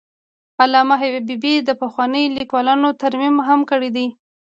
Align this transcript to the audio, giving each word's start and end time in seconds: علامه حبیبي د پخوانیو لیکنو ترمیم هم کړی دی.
علامه 0.61 0.95
حبیبي 1.03 1.53
د 1.67 1.69
پخوانیو 1.81 2.33
لیکنو 2.37 2.89
ترمیم 3.01 3.35
هم 3.47 3.59
کړی 3.69 3.89
دی. 3.95 4.07